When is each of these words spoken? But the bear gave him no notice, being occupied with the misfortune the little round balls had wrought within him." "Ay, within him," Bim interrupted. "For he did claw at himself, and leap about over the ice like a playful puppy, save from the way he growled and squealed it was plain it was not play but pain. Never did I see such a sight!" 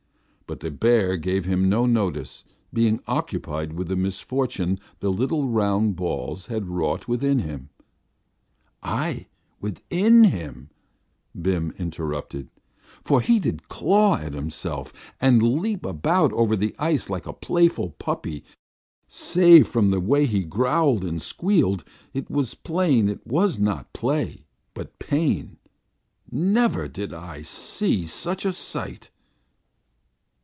But 0.47 0.59
the 0.59 0.69
bear 0.69 1.15
gave 1.15 1.45
him 1.45 1.69
no 1.69 1.85
notice, 1.85 2.43
being 2.73 2.99
occupied 3.07 3.71
with 3.71 3.87
the 3.87 3.95
misfortune 3.95 4.81
the 4.99 5.09
little 5.09 5.47
round 5.47 5.95
balls 5.95 6.47
had 6.47 6.67
wrought 6.67 7.07
within 7.07 7.39
him." 7.39 7.69
"Ay, 8.83 9.27
within 9.61 10.25
him," 10.25 10.69
Bim 11.41 11.71
interrupted. 11.79 12.49
"For 13.01 13.21
he 13.21 13.39
did 13.39 13.69
claw 13.69 14.17
at 14.17 14.33
himself, 14.33 14.91
and 15.21 15.41
leap 15.61 15.85
about 15.85 16.33
over 16.33 16.57
the 16.57 16.75
ice 16.77 17.09
like 17.09 17.25
a 17.25 17.31
playful 17.31 17.91
puppy, 17.91 18.43
save 19.07 19.69
from 19.69 19.87
the 19.87 20.01
way 20.01 20.25
he 20.25 20.43
growled 20.43 21.05
and 21.05 21.21
squealed 21.21 21.85
it 22.13 22.29
was 22.29 22.55
plain 22.55 23.07
it 23.07 23.25
was 23.25 23.57
not 23.57 23.93
play 23.93 24.47
but 24.73 24.99
pain. 24.99 25.55
Never 26.29 26.89
did 26.89 27.13
I 27.13 27.39
see 27.41 28.05
such 28.05 28.43
a 28.43 28.51
sight!" 28.51 29.11